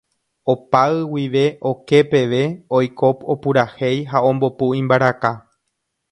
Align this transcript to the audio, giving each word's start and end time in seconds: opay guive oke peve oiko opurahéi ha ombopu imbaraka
opay 0.53 0.95
guive 1.11 1.43
oke 1.71 1.99
peve 2.13 2.39
oiko 2.79 3.09
opurahéi 3.33 3.99
ha 4.13 4.19
ombopu 4.31 4.67
imbaraka 4.81 5.31